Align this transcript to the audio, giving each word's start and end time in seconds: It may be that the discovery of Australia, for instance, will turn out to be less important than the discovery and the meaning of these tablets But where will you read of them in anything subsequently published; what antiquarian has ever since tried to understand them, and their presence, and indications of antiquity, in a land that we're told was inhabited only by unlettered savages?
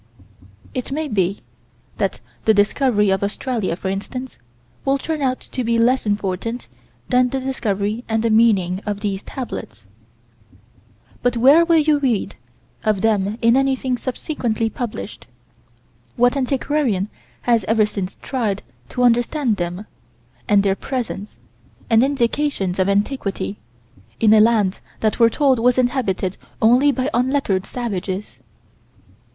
It 0.73 0.91
may 0.91 1.07
be 1.07 1.43
that 1.99 2.21
the 2.45 2.55
discovery 2.55 3.11
of 3.11 3.21
Australia, 3.23 3.75
for 3.75 3.87
instance, 3.89 4.39
will 4.83 4.97
turn 4.97 5.21
out 5.21 5.39
to 5.41 5.63
be 5.63 5.77
less 5.77 6.07
important 6.07 6.67
than 7.09 7.29
the 7.29 7.39
discovery 7.39 8.03
and 8.09 8.23
the 8.23 8.31
meaning 8.31 8.81
of 8.87 9.01
these 9.01 9.21
tablets 9.21 9.85
But 11.21 11.37
where 11.37 11.63
will 11.63 11.77
you 11.77 11.99
read 11.99 12.33
of 12.83 13.01
them 13.01 13.37
in 13.43 13.55
anything 13.55 13.95
subsequently 13.95 14.71
published; 14.71 15.27
what 16.15 16.35
antiquarian 16.35 17.07
has 17.43 17.63
ever 17.65 17.85
since 17.85 18.17
tried 18.23 18.63
to 18.89 19.03
understand 19.03 19.57
them, 19.57 19.85
and 20.49 20.63
their 20.63 20.73
presence, 20.75 21.35
and 21.91 22.03
indications 22.03 22.79
of 22.79 22.89
antiquity, 22.89 23.57
in 24.19 24.33
a 24.33 24.39
land 24.41 24.79
that 25.01 25.19
we're 25.19 25.29
told 25.29 25.59
was 25.59 25.77
inhabited 25.77 26.37
only 26.59 26.91
by 26.91 27.07
unlettered 27.13 27.67
savages? 27.67 28.39